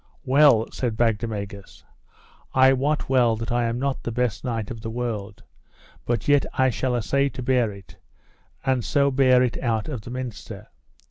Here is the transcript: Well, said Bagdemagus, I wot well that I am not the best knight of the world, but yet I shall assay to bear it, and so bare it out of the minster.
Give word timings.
Well, 0.25 0.67
said 0.71 0.97
Bagdemagus, 0.97 1.83
I 2.55 2.73
wot 2.73 3.07
well 3.07 3.35
that 3.35 3.51
I 3.51 3.65
am 3.65 3.77
not 3.77 4.01
the 4.01 4.11
best 4.11 4.43
knight 4.43 4.71
of 4.71 4.81
the 4.81 4.89
world, 4.89 5.43
but 6.07 6.27
yet 6.27 6.43
I 6.53 6.71
shall 6.71 6.95
assay 6.95 7.29
to 7.29 7.43
bear 7.43 7.71
it, 7.71 7.97
and 8.65 8.83
so 8.83 9.11
bare 9.11 9.43
it 9.43 9.61
out 9.61 9.87
of 9.87 10.01
the 10.01 10.09
minster. 10.09 10.69